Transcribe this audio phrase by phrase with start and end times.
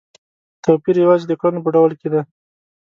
[0.63, 2.21] توپیر یوازې د کړنو په ډول کې دی.